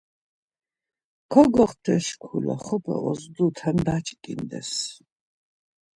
[1.31, 4.71] Kogoxtes şkule xop̌e ozduten daç̌ǩindes.